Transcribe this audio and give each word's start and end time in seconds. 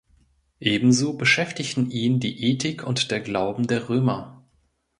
Ebenso 0.61 1.13
beschäftigten 1.15 1.91
ihn 1.91 2.19
die 2.19 2.49
Ethik 2.49 2.83
und 2.83 3.11
der 3.11 3.19
Glauben 3.19 3.67
der 3.67 3.87
Römer. 3.87 4.43